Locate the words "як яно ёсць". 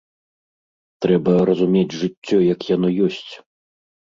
2.53-3.31